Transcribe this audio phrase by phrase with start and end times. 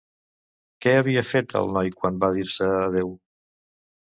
[0.85, 3.17] Què havia fet el noi quan van dir-se adeu?